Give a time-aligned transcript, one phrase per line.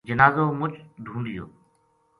[0.07, 0.73] جنازو مُچ
[1.03, 1.45] ڈھُونڈیو